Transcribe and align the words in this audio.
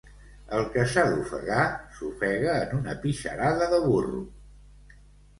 El 0.59 0.63
que 0.75 0.85
s'ha 0.93 1.01
d'ofegar, 1.09 1.65
s'ofega 1.97 2.55
en 2.61 2.73
una 2.77 2.95
pixarada 3.03 3.67
de 3.75 3.79
burro. 3.85 4.23